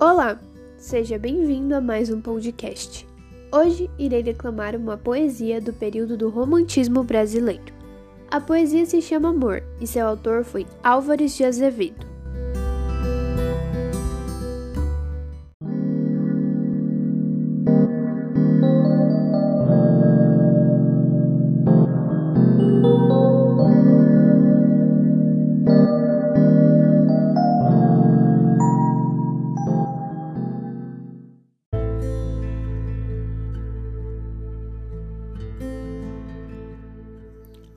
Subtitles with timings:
[0.00, 0.38] Olá,
[0.76, 3.04] seja bem-vindo a mais um podcast.
[3.50, 7.74] Hoje irei declamar uma poesia do período do romantismo brasileiro.
[8.30, 12.06] A poesia se chama Amor e seu autor foi Álvares de Azevedo.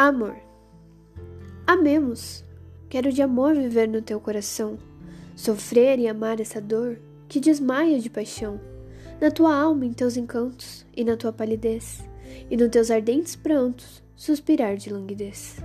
[0.00, 0.36] Amor.
[1.66, 2.44] Amemos.
[2.88, 4.78] Quero de amor viver no teu coração,
[5.34, 8.60] sofrer e amar essa dor que desmaia de paixão,
[9.20, 12.08] na tua alma, em teus encantos, e na tua palidez,
[12.48, 15.56] e nos teus ardentes prantos, suspirar de languidez.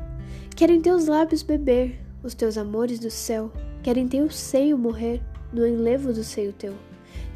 [0.55, 3.51] Quero em teus lábios beber os teus amores do céu,
[3.83, 5.21] quero em teu seio morrer,
[5.53, 6.73] no enlevo do seio teu.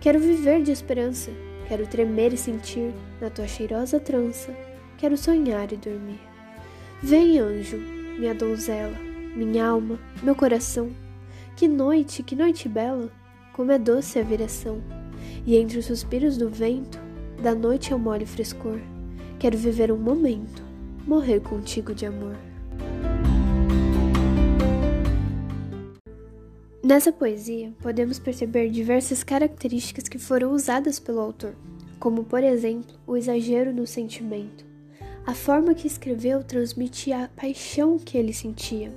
[0.01, 1.29] Quero viver de esperança,
[1.67, 4.51] quero tremer e sentir na tua cheirosa trança,
[4.97, 6.36] quero sonhar e dormir.
[7.01, 7.77] Vem, anjo,
[8.17, 8.97] minha donzela,
[9.35, 10.89] minha alma, meu coração.
[11.55, 13.11] Que noite, que noite bela,
[13.53, 14.81] como é doce a viração.
[15.45, 16.99] E entre os suspiros do vento,
[17.41, 18.79] da noite ao mole frescor,
[19.37, 20.63] quero viver um momento,
[21.05, 22.35] morrer contigo de amor.
[26.83, 31.53] Nessa poesia, podemos perceber diversas características que foram usadas pelo autor,
[31.99, 34.66] como, por exemplo, o exagero no sentimento,
[35.27, 38.93] a forma que escreveu transmitia a paixão que ele sentia.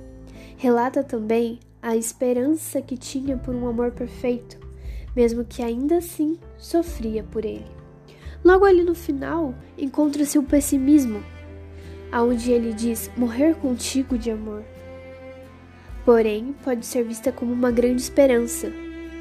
[0.55, 4.57] Relata também a esperança que tinha por um amor perfeito,
[5.13, 7.65] mesmo que ainda assim sofria por ele.
[8.45, 11.21] Logo ali no final, encontra-se o pessimismo,
[12.09, 14.63] aonde ele diz morrer contigo de amor.
[16.05, 18.71] Porém, pode ser vista como uma grande esperança,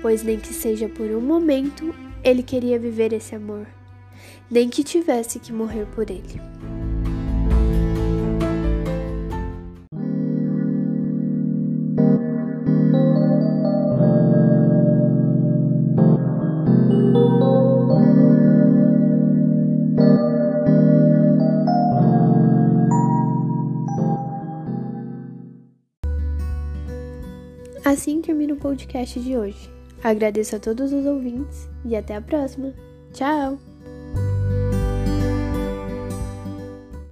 [0.00, 3.67] pois nem que seja por um momento, ele queria viver esse amor,
[4.48, 6.80] nem que tivesse que morrer por ele.
[27.90, 29.68] Assim termina o podcast de hoje.
[30.01, 32.73] Agradeço a todos os ouvintes e até a próxima.
[33.12, 33.70] Tchau!